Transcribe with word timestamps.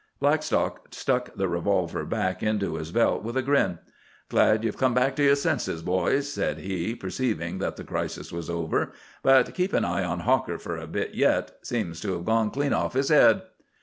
Blackstock 0.19 0.87
stuck 0.95 1.35
the 1.35 1.47
revolver 1.47 2.03
back 2.05 2.41
into 2.41 2.73
his 2.73 2.91
belt 2.91 3.21
with 3.23 3.37
a 3.37 3.43
grin. 3.43 3.77
"Glad 4.29 4.63
ye've 4.63 4.75
come 4.75 4.95
back 4.95 5.15
to 5.15 5.23
yer 5.23 5.35
senses, 5.35 5.83
boys," 5.83 6.27
said 6.27 6.57
he, 6.57 6.95
perceiving 6.95 7.59
that 7.59 7.75
the 7.75 7.83
crisis 7.83 8.31
was 8.33 8.49
over. 8.49 8.93
"But 9.21 9.53
keep 9.53 9.73
an 9.73 9.85
eye 9.85 10.03
on 10.03 10.21
Hawker 10.21 10.57
for 10.57 10.75
a 10.75 10.87
bit 10.87 11.13
yet. 11.13 11.51
Seems 11.61 12.01
to 12.01 12.15
'ave 12.15 12.25
gone 12.25 12.49
clean 12.49 12.73
off 12.73 12.93
his 12.93 13.09
head." 13.09 13.43